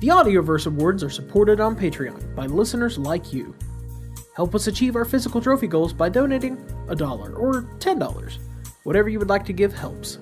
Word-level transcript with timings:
The 0.00 0.08
Audioverse 0.08 0.68
Awards 0.68 1.02
are 1.02 1.10
supported 1.10 1.58
on 1.58 1.74
Patreon 1.74 2.34
by 2.36 2.46
listeners 2.46 2.98
like 2.98 3.32
you. 3.32 3.54
Help 4.36 4.54
us 4.54 4.68
achieve 4.68 4.94
our 4.94 5.04
physical 5.04 5.40
trophy 5.40 5.66
goals 5.66 5.92
by 5.92 6.08
donating 6.08 6.56
a 6.88 6.94
dollar 6.94 7.34
or 7.34 7.62
$10. 7.80 8.38
Whatever 8.84 9.08
you 9.08 9.18
would 9.18 9.28
like 9.28 9.44
to 9.46 9.52
give 9.52 9.72
helps. 9.72 10.20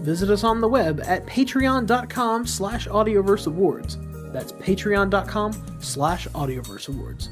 Visit 0.00 0.28
us 0.28 0.44
on 0.44 0.60
the 0.60 0.68
web 0.68 1.00
at 1.06 1.24
patreon.com 1.24 2.46
slash 2.46 2.88
audioverse 2.88 3.46
awards. 3.46 3.96
That's 4.32 4.52
patreon.com 4.52 5.78
slash 5.80 6.28
audioverse 6.28 6.88
awards. 6.88 7.30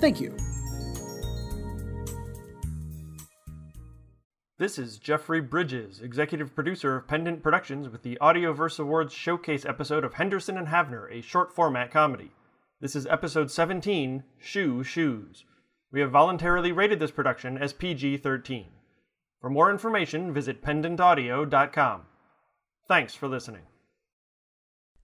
Thank 0.00 0.20
you. 0.20 0.36
This 4.58 4.78
is 4.78 4.96
Jeffrey 4.96 5.42
Bridges, 5.42 6.00
executive 6.00 6.54
producer 6.54 6.96
of 6.96 7.06
Pendant 7.06 7.42
Productions, 7.42 7.90
with 7.90 8.02
the 8.02 8.16
Audioverse 8.22 8.80
Awards 8.80 9.12
showcase 9.12 9.66
episode 9.66 10.02
of 10.02 10.14
Henderson 10.14 10.56
and 10.56 10.68
Havner, 10.68 11.12
a 11.12 11.20
short 11.20 11.54
format 11.54 11.90
comedy. 11.90 12.30
This 12.80 12.96
is 12.96 13.06
episode 13.06 13.50
17 13.50 14.24
Shoe 14.38 14.82
Shoes. 14.82 15.44
We 15.92 16.00
have 16.00 16.10
voluntarily 16.10 16.72
rated 16.72 17.00
this 17.00 17.10
production 17.10 17.58
as 17.58 17.74
PG 17.74 18.16
13. 18.16 18.68
For 19.42 19.50
more 19.50 19.70
information, 19.70 20.32
visit 20.32 20.62
pendantaudio.com. 20.62 22.02
Thanks 22.88 23.14
for 23.14 23.28
listening. 23.28 23.64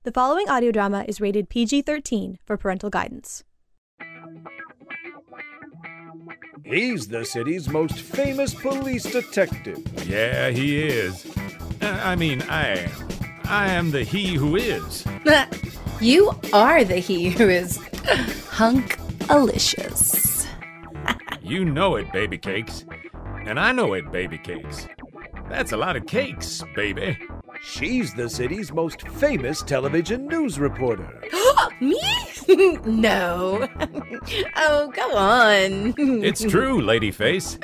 The 0.04 0.12
following 0.12 0.48
audio 0.48 0.72
drama 0.72 1.04
is 1.06 1.20
rated 1.20 1.50
PG 1.50 1.82
13 1.82 2.38
for 2.46 2.56
parental 2.56 2.88
guidance. 2.88 3.44
He's 6.64 7.08
the 7.08 7.24
city's 7.24 7.68
most 7.68 7.98
famous 7.98 8.54
police 8.54 9.02
detective. 9.02 9.78
Yeah, 10.08 10.50
he 10.50 10.82
is. 10.82 11.26
Uh, 11.80 12.00
I 12.02 12.16
mean, 12.16 12.42
I 12.42 12.78
am. 12.78 12.90
I 13.44 13.68
am 13.68 13.90
the 13.90 14.04
he 14.04 14.34
who 14.34 14.56
is. 14.56 15.04
you 16.00 16.32
are 16.52 16.84
the 16.84 16.96
he 16.96 17.30
who 17.30 17.48
is 17.48 17.76
hunk 18.48 18.98
alicious. 19.28 20.46
you 21.42 21.64
know 21.64 21.96
it, 21.96 22.12
baby 22.12 22.38
cakes. 22.38 22.84
And 23.44 23.58
I 23.58 23.72
know 23.72 23.94
it, 23.94 24.10
baby 24.12 24.38
cakes. 24.38 24.86
That's 25.48 25.72
a 25.72 25.76
lot 25.76 25.96
of 25.96 26.06
cakes, 26.06 26.62
baby. 26.74 27.18
She's 27.62 28.14
the 28.14 28.30
city's 28.30 28.72
most 28.72 29.06
famous 29.08 29.62
television 29.62 30.26
news 30.28 30.58
reporter. 30.58 31.22
Me? 31.80 32.00
no. 32.84 33.68
oh, 34.56 34.92
go 34.94 35.16
on. 35.16 35.94
it's 36.22 36.42
true, 36.44 36.80
Ladyface. 36.80 37.58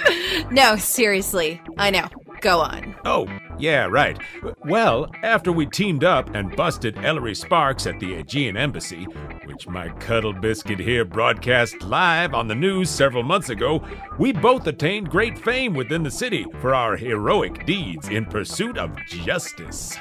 no, 0.50 0.76
seriously. 0.76 1.60
I 1.76 1.90
know. 1.90 2.08
Go 2.40 2.60
on. 2.60 2.94
Oh, 3.04 3.26
yeah, 3.58 3.86
right. 3.86 4.16
Well, 4.64 5.10
after 5.22 5.50
we 5.50 5.66
teamed 5.66 6.04
up 6.04 6.34
and 6.34 6.54
busted 6.54 6.96
Ellery 7.04 7.34
Sparks 7.34 7.86
at 7.86 7.98
the 7.98 8.14
Aegean 8.14 8.56
Embassy, 8.56 9.04
which 9.44 9.66
my 9.66 9.88
cuddle 9.98 10.32
biscuit 10.32 10.78
here 10.78 11.04
broadcast 11.04 11.82
live 11.82 12.34
on 12.34 12.46
the 12.46 12.54
news 12.54 12.90
several 12.90 13.24
months 13.24 13.48
ago, 13.48 13.82
we 14.18 14.32
both 14.32 14.66
attained 14.68 15.10
great 15.10 15.36
fame 15.36 15.74
within 15.74 16.04
the 16.04 16.10
city 16.10 16.46
for 16.60 16.74
our 16.74 16.96
heroic 16.96 17.66
deeds 17.66 18.08
in 18.08 18.24
pursuit 18.24 18.78
of 18.78 18.96
justice. 19.06 19.98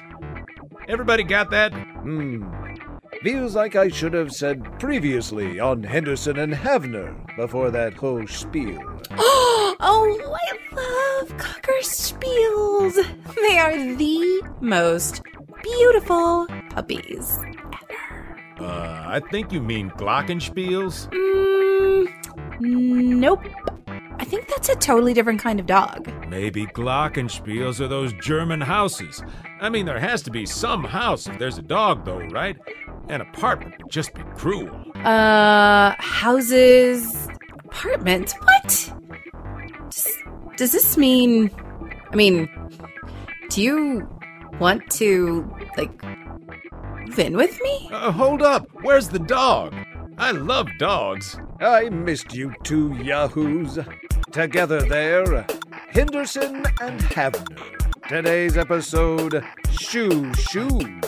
Everybody 0.88 1.24
got 1.24 1.50
that? 1.50 1.74
Hmm. 1.74 2.44
Feels 3.24 3.56
like 3.56 3.76
I 3.76 3.90
should 3.90 4.14
have 4.14 4.32
said 4.32 4.80
previously 4.80 5.60
on 5.60 5.84
Henderson 5.84 6.38
and 6.40 6.54
Havner 6.54 7.36
before 7.36 7.72
that 7.72 7.94
whole 7.94 8.26
spiel. 8.28 8.80
oh, 9.12 9.76
I 9.80 10.76
love 10.76 11.38
cocker 11.38 11.80
spiels. 11.82 12.94
They 13.36 13.58
are 13.58 13.96
the 13.96 14.44
most 14.62 15.22
beautiful 15.64 16.48
puppies 16.70 17.40
ever. 17.80 18.38
Uh, 18.60 19.04
I 19.08 19.22
think 19.32 19.52
you 19.52 19.62
mean 19.62 19.90
Glockenspiels? 19.92 21.10
Mm, 22.60 23.18
nope. 23.18 23.44
I 24.20 24.26
think 24.26 24.48
that's 24.48 24.70
a 24.70 24.76
totally 24.76 25.14
different 25.14 25.40
kind 25.42 25.60
of 25.60 25.66
dog. 25.68 26.12
Maybe 26.28 26.66
Glockenspiels 26.66 27.80
are 27.80 27.88
those 27.88 28.14
German 28.14 28.62
houses. 28.62 29.24
I 29.62 29.70
mean, 29.70 29.86
there 29.86 30.00
has 30.00 30.22
to 30.24 30.32
be 30.32 30.46
some 30.46 30.84
house 30.84 31.28
if 31.28 31.38
there's 31.38 31.58
a 31.58 31.62
dog, 31.64 32.04
though, 32.06 32.20
right? 32.28 32.58
An 33.10 33.22
apartment 33.22 33.76
would 33.82 33.92
just 33.92 34.14
be 34.14 34.22
cruel. 34.36 34.84
Uh, 34.96 35.96
houses, 35.98 37.28
apartment. 37.66 38.34
What? 38.42 38.94
Does, 39.90 40.08
does 40.58 40.72
this 40.74 40.98
mean? 40.98 41.50
I 42.12 42.16
mean, 42.16 42.50
do 43.50 43.62
you 43.62 44.10
want 44.60 44.90
to 44.92 45.50
like 45.78 45.92
move 46.04 47.20
in 47.20 47.38
with 47.38 47.62
me? 47.62 47.90
Uh, 47.92 48.12
hold 48.12 48.42
up. 48.42 48.68
Where's 48.82 49.08
the 49.10 49.20
dog? 49.20 49.74
I 50.18 50.32
love 50.32 50.68
dogs. 50.80 51.38
I 51.62 51.90
missed 51.90 52.34
you 52.34 52.54
two 52.64 52.94
yahoos. 53.02 53.80
Together 54.32 54.82
there, 54.82 55.46
Henderson 55.90 56.66
and 56.82 57.00
Havner. 57.00 58.10
Today's 58.10 58.58
episode 58.58 59.44
Shoe 59.72 60.34
Shoes. 60.34 61.04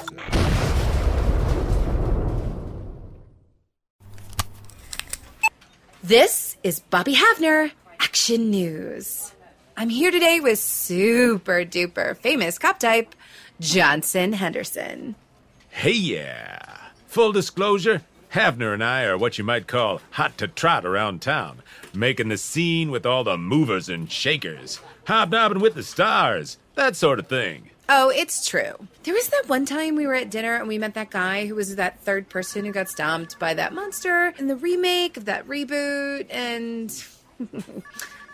This 6.03 6.55
is 6.63 6.79
Bobby 6.79 7.13
Havner, 7.13 7.71
Action 7.99 8.49
News. 8.49 9.33
I'm 9.75 9.89
here 9.89 10.11
today 10.11 10.39
with 10.39 10.57
super 10.57 11.65
duper 11.65 12.15
famous 12.15 12.57
cop 12.57 12.79
type, 12.79 13.13
Johnson 13.59 14.31
Henderson. 14.31 15.15
Hey, 15.69 15.91
yeah. 15.91 16.61
Full 17.07 17.33
disclosure, 17.33 18.03
Havner 18.33 18.73
and 18.73 18.81
I 18.81 19.03
are 19.03 19.17
what 19.17 19.37
you 19.37 19.43
might 19.43 19.67
call 19.67 19.99
hot 20.11 20.37
to 20.37 20.47
trot 20.47 20.85
around 20.85 21.21
town, 21.21 21.63
making 21.93 22.29
the 22.29 22.37
scene 22.37 22.91
with 22.91 23.05
all 23.05 23.25
the 23.25 23.37
movers 23.37 23.89
and 23.89 24.09
shakers, 24.09 24.79
hobnobbing 25.05 25.59
with 25.59 25.75
the 25.75 25.83
stars, 25.83 26.57
that 26.75 26.95
sort 26.95 27.19
of 27.19 27.27
thing. 27.27 27.68
Oh, 27.91 28.09
it's 28.09 28.47
true. 28.47 28.73
There 29.01 29.15
was 29.15 29.29
that 29.29 29.45
one 29.47 29.65
time 29.65 29.95
we 29.95 30.05
were 30.05 30.13
at 30.13 30.29
dinner 30.29 30.55
and 30.55 30.67
we 30.67 30.77
met 30.77 30.93
that 30.93 31.09
guy 31.09 31.47
who 31.47 31.55
was 31.55 31.75
that 31.75 31.99
third 32.01 32.29
person 32.29 32.63
who 32.63 32.71
got 32.71 32.87
stomped 32.87 33.39
by 33.39 33.55
that 33.55 33.73
monster 33.73 34.31
in 34.37 34.45
the 34.45 34.55
remake 34.55 35.17
of 35.17 35.25
that 35.25 35.47
reboot, 35.47 36.27
and 36.29 37.03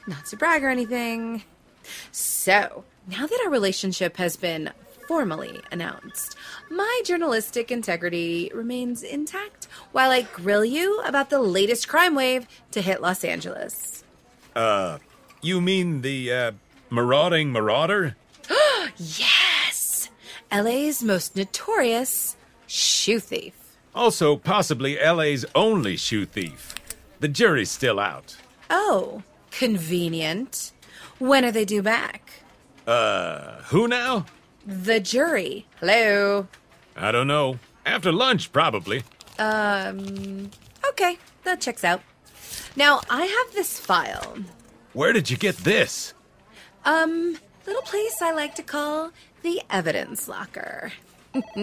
not 0.07 0.25
to 0.25 0.35
brag 0.35 0.61
or 0.61 0.67
anything. 0.67 1.43
So, 2.11 2.83
now 3.07 3.27
that 3.27 3.41
our 3.45 3.49
relationship 3.49 4.17
has 4.17 4.35
been 4.35 4.71
formally 5.07 5.61
announced, 5.71 6.35
my 6.69 7.01
journalistic 7.05 7.71
integrity 7.71 8.51
remains 8.53 9.03
intact 9.03 9.69
while 9.93 10.11
I 10.11 10.23
grill 10.23 10.65
you 10.65 10.99
about 11.05 11.29
the 11.29 11.39
latest 11.39 11.87
crime 11.87 12.13
wave 12.13 12.45
to 12.71 12.81
hit 12.81 13.01
Los 13.01 13.23
Angeles. 13.23 14.03
Uh, 14.53 14.97
you 15.41 15.61
mean 15.61 16.01
the, 16.01 16.33
uh, 16.33 16.51
marauding 16.89 17.53
marauder? 17.53 18.17
yes! 18.97 19.34
LA's 20.61 21.03
most 21.03 21.35
notorious 21.35 22.37
shoe 22.65 23.19
thief. 23.19 23.53
Also, 23.93 24.37
possibly 24.37 24.97
LA's 24.97 25.45
only 25.53 25.97
shoe 25.97 26.25
thief. 26.25 26.75
The 27.19 27.27
jury's 27.27 27.71
still 27.71 27.99
out. 27.99 28.37
Oh, 28.69 29.23
convenient. 29.51 30.71
When 31.19 31.43
are 31.43 31.51
they 31.51 31.65
due 31.65 31.81
back? 31.81 32.31
Uh, 32.87 33.61
who 33.63 33.87
now? 33.87 34.25
The 34.65 34.99
jury. 34.99 35.65
Hello. 35.79 36.47
I 36.95 37.11
don't 37.11 37.27
know. 37.27 37.59
After 37.85 38.11
lunch, 38.11 38.51
probably. 38.51 39.03
Um, 39.37 40.51
okay, 40.89 41.17
that 41.43 41.59
checks 41.61 41.83
out. 41.83 42.01
Now, 42.75 43.01
I 43.09 43.25
have 43.25 43.53
this 43.53 43.79
file. 43.79 44.37
Where 44.93 45.11
did 45.11 45.29
you 45.29 45.37
get 45.37 45.57
this? 45.57 46.13
Um, 46.85 47.37
little 47.65 47.81
place 47.81 48.21
I 48.21 48.31
like 48.31 48.55
to 48.55 48.63
call 48.63 49.11
the 49.41 49.61
evidence 49.69 50.27
locker. 50.27 50.91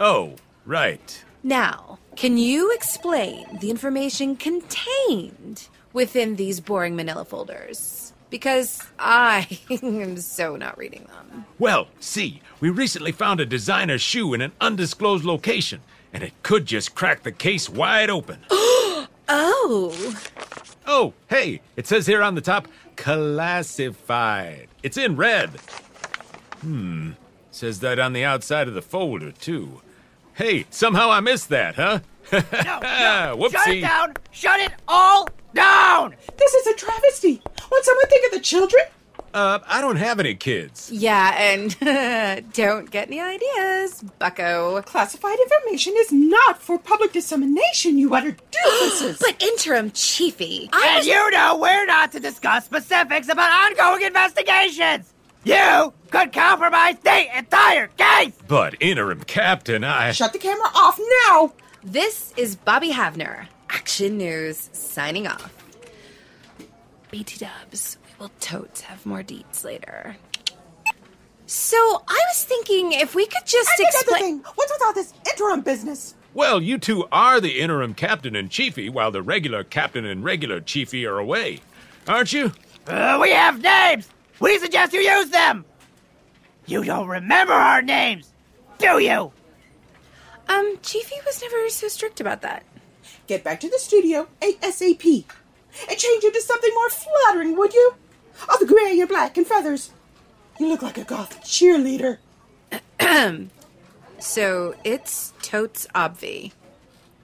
oh, 0.00 0.34
right. 0.66 1.24
Now, 1.42 1.98
can 2.16 2.36
you 2.36 2.72
explain 2.72 3.58
the 3.60 3.70
information 3.70 4.36
contained 4.36 5.68
within 5.92 6.36
these 6.36 6.60
boring 6.60 6.96
manila 6.96 7.24
folders? 7.24 8.12
Because 8.30 8.82
I 8.98 9.58
am 9.82 10.18
so 10.18 10.56
not 10.56 10.76
reading 10.76 11.04
them. 11.04 11.46
Well, 11.58 11.88
see, 12.00 12.42
we 12.60 12.70
recently 12.70 13.12
found 13.12 13.40
a 13.40 13.46
designer 13.46 13.98
shoe 13.98 14.34
in 14.34 14.40
an 14.40 14.52
undisclosed 14.60 15.24
location, 15.24 15.80
and 16.12 16.22
it 16.22 16.32
could 16.42 16.66
just 16.66 16.94
crack 16.94 17.22
the 17.22 17.32
case 17.32 17.68
wide 17.68 18.10
open. 18.10 18.40
oh! 18.50 19.06
Oh, 20.90 21.12
hey, 21.28 21.60
it 21.76 21.86
says 21.86 22.06
here 22.06 22.22
on 22.22 22.34
the 22.34 22.40
top, 22.40 22.66
classified. 22.98 24.68
It's 24.82 24.96
in 24.96 25.16
red. 25.16 25.50
Hmm, 26.60 27.12
says 27.50 27.80
that 27.80 27.98
on 27.98 28.12
the 28.12 28.24
outside 28.24 28.68
of 28.68 28.74
the 28.74 28.82
folder, 28.82 29.32
too. 29.32 29.80
Hey, 30.34 30.66
somehow 30.70 31.10
I 31.10 31.20
missed 31.20 31.48
that, 31.48 31.76
huh? 31.76 32.00
no, 32.32 32.38
no. 32.42 33.36
Whoopsie. 33.38 33.52
Shut 33.52 33.68
it 33.68 33.80
down! 33.80 34.14
Shut 34.30 34.60
it 34.60 34.72
all 34.86 35.28
down! 35.54 36.14
This 36.36 36.52
is 36.54 36.66
a 36.66 36.74
travesty. 36.74 37.40
Won't 37.70 37.84
someone 37.84 38.06
think 38.08 38.26
of 38.26 38.32
the 38.32 38.44
children? 38.44 38.82
Uh, 39.34 39.58
I 39.66 39.80
don't 39.80 39.96
have 39.96 40.20
any 40.20 40.34
kids. 40.34 40.90
Yeah, 40.90 41.34
and 41.36 41.78
don't 42.54 42.90
get 42.90 43.08
any 43.08 43.20
ideas, 43.20 44.02
bucko. 44.18 44.80
Classified 44.82 45.38
information 45.38 45.94
is 45.98 46.10
not 46.12 46.60
for 46.60 46.78
public 46.78 47.12
dissemination, 47.12 47.98
you 47.98 48.14
utter 48.14 48.32
doofuses. 48.52 49.20
But 49.20 49.42
interim 49.42 49.90
chiefy, 49.92 50.70
I 50.72 50.96
and 50.98 51.06
you 51.06 51.30
know 51.30 51.58
we're 51.60 51.86
not 51.86 52.12
to 52.12 52.20
discuss 52.20 52.64
specifics 52.64 53.28
about 53.28 53.50
ongoing 53.70 54.02
investigations. 54.02 55.12
You 55.44 55.92
could 56.10 56.32
compromise 56.32 56.96
the 57.02 57.38
entire 57.38 57.88
case. 57.88 58.32
But 58.48 58.74
interim 58.80 59.22
captain, 59.22 59.84
I. 59.84 60.12
Shut 60.12 60.32
the 60.32 60.38
camera 60.38 60.68
off 60.74 60.98
now. 61.26 61.52
This 61.84 62.34
is 62.36 62.56
Bobby 62.56 62.90
Havner, 62.90 63.46
Action 63.70 64.18
News, 64.18 64.68
signing 64.72 65.26
off. 65.26 65.54
BT 67.10 67.38
Dubs, 67.38 67.98
we 68.18 68.24
will 68.24 68.30
totes 68.40 68.82
have 68.82 69.04
more 69.06 69.22
deets 69.22 69.64
later. 69.64 70.16
So 71.46 71.76
I 71.76 72.20
was 72.28 72.44
thinking 72.44 72.92
if 72.92 73.14
we 73.14 73.26
could 73.26 73.46
just 73.46 73.70
explain. 73.78 74.40
what's 74.54 74.72
with 74.72 74.82
all 74.84 74.92
this 74.92 75.14
interim 75.30 75.62
business? 75.62 76.14
Well, 76.34 76.60
you 76.60 76.78
two 76.78 77.06
are 77.10 77.40
the 77.40 77.60
interim 77.60 77.94
captain 77.94 78.36
and 78.36 78.50
chiefy, 78.50 78.88
while 78.88 79.10
the 79.10 79.22
regular 79.22 79.64
captain 79.64 80.04
and 80.04 80.22
regular 80.22 80.60
chiefy 80.60 81.06
are 81.06 81.18
away, 81.18 81.60
aren't 82.06 82.32
you? 82.32 82.52
Uh, 82.86 83.18
we 83.20 83.30
have 83.30 83.62
names. 83.62 84.08
We 84.40 84.58
suggest 84.58 84.92
you 84.92 85.00
use 85.00 85.30
them. 85.30 85.64
You 86.66 86.84
don't 86.84 87.08
remember 87.08 87.54
our 87.54 87.80
names, 87.80 88.30
do 88.78 88.98
you? 88.98 89.32
Um, 90.48 90.78
Chiefy 90.82 91.16
was 91.26 91.42
never 91.42 91.68
so 91.70 91.88
strict 91.88 92.20
about 92.20 92.42
that. 92.42 92.62
Get 93.26 93.44
back 93.44 93.60
to 93.60 93.68
the 93.70 93.78
studio 93.78 94.28
ASAP. 94.40 95.24
And 95.88 95.98
change 95.98 96.24
into 96.24 96.40
something 96.40 96.72
more 96.74 96.90
flattering, 96.90 97.56
would 97.56 97.72
you? 97.74 97.94
All 98.48 98.58
the 98.58 98.66
gray 98.66 98.98
and 99.00 99.08
black 99.08 99.36
and 99.36 99.46
feathers. 99.46 99.90
You 100.58 100.68
look 100.68 100.82
like 100.82 100.98
a 100.98 101.04
goth 101.04 101.40
cheerleader. 101.42 102.18
so 104.18 104.74
it's 104.84 105.32
totes 105.42 105.86
obvi 105.94 106.52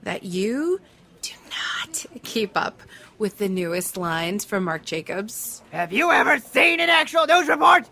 that 0.02 0.22
you 0.22 0.80
do 1.22 1.32
not 1.50 2.06
keep 2.22 2.56
up 2.56 2.80
with 3.18 3.38
the 3.38 3.48
newest 3.48 3.96
lines 3.96 4.44
from 4.44 4.64
Marc 4.64 4.84
Jacobs. 4.84 5.62
Have 5.72 5.92
you 5.92 6.10
ever 6.10 6.38
seen 6.38 6.80
an 6.80 6.90
actual 6.90 7.26
news 7.26 7.48
report? 7.48 7.88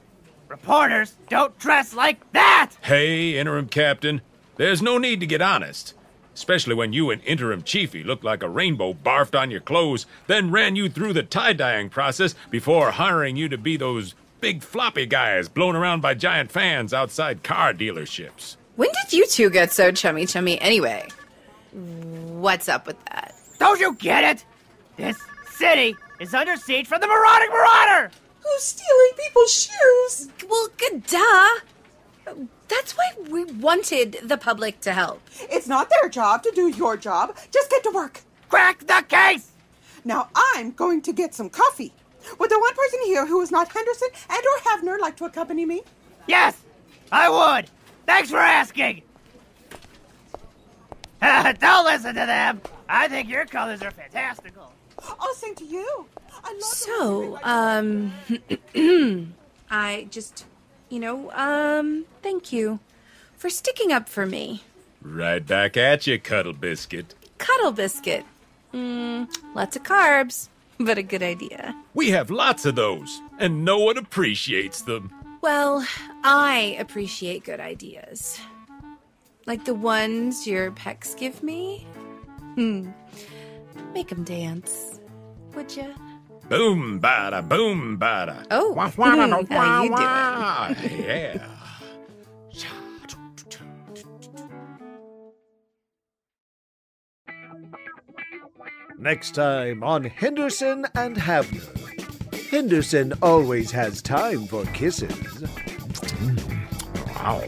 Reporters 0.49 1.17
don't 1.29 1.59
dress 1.59 1.95
like 1.95 2.31
that! 2.33 2.73
Hey, 2.83 3.39
interim 3.39 3.69
captain, 3.69 4.21
there's 4.57 4.83
no 4.83 4.99
need 4.99 5.21
to 5.21 5.27
get 5.27 5.41
honest. 5.41 5.95
Especially 6.35 6.75
when 6.75 6.93
you 6.93 7.11
and 7.11 7.23
interim 7.25 7.63
chiefy 7.63 8.03
looked 8.03 8.25
like 8.25 8.43
a 8.43 8.49
rainbow 8.49 8.95
barfed 8.95 9.39
on 9.39 9.51
your 9.51 9.61
clothes, 9.61 10.07
then 10.27 10.51
ran 10.51 10.77
you 10.77 10.89
through 10.89 11.13
the 11.13 11.23
tie 11.23 11.53
dyeing 11.53 11.91
process 11.91 12.35
before 12.51 12.93
hiring 12.93 13.37
you 13.37 13.49
to 13.49 13.59
be 13.59 13.77
those 13.77 14.15
big 14.41 14.63
floppy 14.63 15.07
guys 15.07 15.49
blown 15.49 15.77
around 15.77 16.01
by 16.01 16.15
giant 16.15 16.51
fans 16.51 16.93
outside 16.93 17.43
car 17.43 17.73
dealerships. 17.73 18.57
When 18.77 18.89
did 19.03 19.13
you 19.13 19.27
two 19.27 19.51
get 19.51 19.71
so 19.73 19.93
chummy 19.93 20.27
chummy 20.27 20.61
anyway? 20.61 21.07
What's 21.73 22.69
up 22.69 22.87
with 22.87 23.03
that? 23.07 23.35
Don't 23.59 23.79
you 23.79 23.95
get 23.95 24.25
it? 24.25 24.45
This 24.97 25.19
city 25.51 25.95
is 26.19 26.35
under 26.35 26.57
siege 26.57 26.87
from 26.87 27.01
the 27.01 27.07
marauding 27.07 27.51
marauder! 27.51 28.11
Who's 28.41 28.63
stealing 28.63 29.11
people's 29.17 29.53
shoes? 29.53 30.29
Well, 30.49 30.69
good 30.77 31.07
duh. 31.07 32.37
That's 32.73 32.97
why 32.97 33.13
we 33.31 33.45
wanted 33.45 34.17
the 34.23 34.39
public 34.39 34.81
to 34.81 34.95
help. 34.95 35.21
It's 35.43 35.69
not 35.69 35.91
their 35.91 36.09
job 36.09 36.43
to 36.45 36.51
do 36.55 36.69
your 36.69 36.97
job. 36.97 37.37
Just 37.51 37.69
get 37.71 37.83
to 37.83 37.91
work. 37.91 38.23
Crack 38.49 38.87
the 38.87 39.05
case! 39.07 39.51
Now 40.05 40.31
I'm 40.35 40.71
going 40.71 41.03
to 41.03 41.13
get 41.13 41.35
some 41.35 41.51
coffee. 41.51 41.93
Would 42.39 42.51
the 42.51 42.59
one 42.59 42.75
person 42.75 43.01
here 43.05 43.27
who 43.27 43.43
is 43.43 43.51
not 43.51 43.71
Henderson 43.71 44.09
and 44.31 44.39
or 44.39 44.59
Havner 44.71 44.99
like 44.99 45.17
to 45.19 45.27
accompany 45.27 45.67
me? 45.67 45.83
Yes, 46.27 46.57
I 47.11 47.29
would. 47.29 47.69
Thanks 48.07 48.31
for 48.31 48.39
asking. 48.39 49.03
Don't 51.21 51.85
listen 51.85 52.15
to 52.15 52.27
them. 52.27 52.63
I 52.89 53.07
think 53.07 53.29
your 53.29 53.45
colors 53.45 53.83
are 53.83 53.91
fantastical. 53.91 54.73
Oh, 54.99 55.35
same 55.37 55.55
to 55.57 55.65
you. 55.65 56.07
I 56.43 56.53
love 56.53 56.63
so, 56.63 57.39
um, 57.43 58.15
I 59.71 60.09
just, 60.11 60.47
you 60.93 61.01
know, 61.01 61.31
um, 61.33 62.05
thank 62.23 62.53
you 62.53 62.79
for 63.39 63.49
sticking 63.49 63.91
up 63.91 64.11
for 64.11 64.27
me. 64.27 64.63
Right 65.01 65.45
back 65.45 65.79
at 65.79 66.07
you, 66.07 66.19
Cuddle 66.19 66.53
Biscuit. 66.53 67.15
Cuddle 67.39 67.73
Biscuit. 67.73 68.27
Mmm, 68.75 69.27
lots 69.55 69.75
of 69.75 69.85
carbs, 69.85 70.51
but 70.79 70.99
a 70.99 71.03
good 71.03 71.23
idea. 71.23 71.75
We 71.95 72.11
have 72.11 72.31
lots 72.31 72.67
of 72.67 72.75
those, 72.75 73.23
and 73.39 73.65
no 73.65 73.79
one 73.79 73.97
appreciates 73.97 74.83
them. 74.83 75.11
Well, 75.41 75.87
I 76.23 76.77
appreciate 76.79 77.45
good 77.45 77.59
ideas. 77.59 78.39
Like 79.47 79.65
the 79.65 79.75
ones 79.75 80.47
your 80.47 80.73
pecs 80.73 81.17
give 81.19 81.43
me? 81.43 81.87
Hmm. 82.55 82.91
Make 83.95 84.09
them 84.09 84.25
dance, 84.25 85.01
would 85.55 85.75
ya? 85.75 85.87
Boom, 86.53 87.01
bada, 87.01 87.41
boom, 87.49 87.97
bada. 87.99 88.45
Oh, 88.51 88.75
hmm, 88.75 89.55
how 89.55 89.83
you 89.85 89.89
doing? 89.89 91.01
yeah. 91.09 91.49
Next 98.99 99.35
time 99.35 99.83
on 99.83 100.05
Henderson 100.05 100.85
and 100.95 101.17
Havner. 101.17 102.51
Henderson 102.51 103.15
always 103.23 103.71
has 103.71 104.03
time 104.03 104.47
for 104.47 104.67
kisses. 104.75 105.41
Wow. 107.17 107.41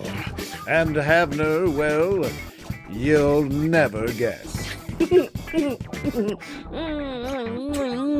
And 0.66 0.96
Havner, 0.96 1.70
well, 1.76 2.24
you'll 2.90 3.44
never 3.44 4.10
guess. 4.12 4.64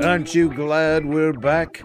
Aren't 0.05 0.35
you 0.35 0.53
glad 0.53 1.06
we're 1.06 1.33
back? 1.33 1.83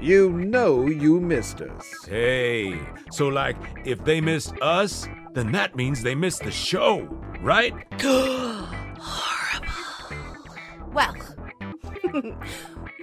You 0.00 0.32
know 0.32 0.86
you 0.88 1.20
missed 1.20 1.60
us. 1.60 1.88
Hey, 2.08 2.76
so 3.12 3.28
like, 3.28 3.56
if 3.84 4.04
they 4.04 4.20
missed 4.20 4.54
us, 4.60 5.06
then 5.32 5.52
that 5.52 5.76
means 5.76 6.02
they 6.02 6.16
missed 6.16 6.42
the 6.42 6.50
show, 6.50 7.02
right? 7.40 7.72
Horrible. 8.98 9.72
Well, 10.92 11.14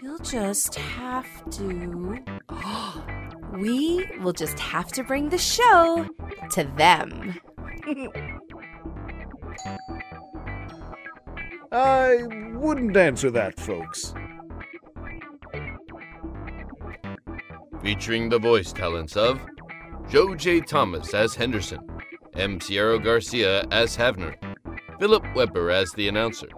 we'll 0.03 0.19
just 0.19 0.75
have 0.75 1.49
to. 1.51 2.19
we 3.53 4.05
will 4.19 4.33
just 4.33 4.59
have 4.59 4.91
to 4.91 5.03
bring 5.03 5.29
the 5.29 5.37
show 5.37 6.05
to 6.51 6.65
them. 6.75 7.39
I 11.71 12.23
wouldn't 12.55 12.97
answer 12.97 13.31
that, 13.31 13.57
folks. 13.57 14.13
Featuring 17.89 18.29
the 18.29 18.37
voice 18.37 18.71
talents 18.71 19.17
of 19.17 19.41
Joe 20.11 20.35
J. 20.35 20.61
Thomas 20.61 21.11
as 21.15 21.33
Henderson, 21.33 21.79
M. 22.35 22.61
Sierra 22.61 22.99
Garcia 22.99 23.65
as 23.71 23.97
Havner, 23.97 24.35
Philip 24.99 25.25
Weber 25.33 25.71
as 25.71 25.91
the 25.93 26.07
announcer, 26.07 26.49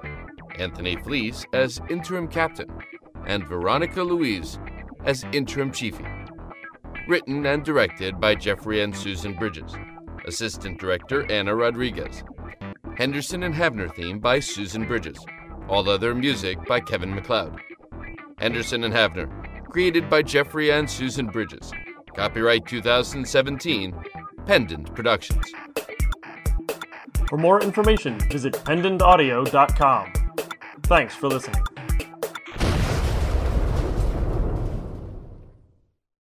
Anthony 0.60 0.98
Fleece 0.98 1.46
as 1.54 1.80
interim 1.90 2.28
captain, 2.28 2.70
and 3.26 3.48
Veronica 3.48 4.04
Louise 4.04 4.60
as 5.06 5.24
interim 5.32 5.72
chiefy. 5.72 6.04
Written 7.08 7.46
and 7.46 7.64
directed 7.64 8.20
by 8.20 8.36
Jeffrey 8.36 8.82
and 8.82 8.94
Susan 8.94 9.34
Bridges. 9.34 9.74
Assistant 10.26 10.82
director 10.82 11.32
Anna 11.32 11.56
Rodriguez. 11.56 12.26
Henderson 12.98 13.44
and 13.44 13.56
Havner 13.56 13.96
theme 13.96 14.20
by 14.20 14.42
Susan 14.42 14.86
Bridges. 14.86 15.26
All 15.70 15.88
other 15.88 16.14
music 16.14 16.58
by 16.68 16.82
Kevin 16.82 17.16
MacLeod. 17.16 17.58
Henderson 18.38 18.84
and 18.84 18.94
Havner, 18.94 19.41
created 19.72 20.10
by 20.10 20.22
Jeffrey 20.22 20.72
and 20.72 20.90
Susan 20.90 21.28
Bridges. 21.28 21.72
Copyright 22.14 22.66
2017, 22.66 23.96
Pendant 24.46 24.94
Productions. 24.94 25.46
For 27.30 27.38
more 27.38 27.62
information, 27.62 28.20
visit 28.30 28.54
pendantaudio.com. 28.54 30.14
Thanks 30.84 31.16
for 31.16 31.30
listening. 31.30 31.64